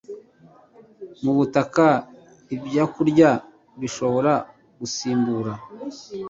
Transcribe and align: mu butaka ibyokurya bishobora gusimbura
mu 1.23 1.31
butaka 1.37 1.85
ibyokurya 2.55 3.29
bishobora 3.79 4.33
gusimbura 4.79 5.53